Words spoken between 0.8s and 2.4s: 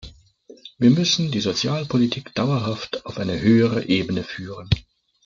müssen die Sozialpolitik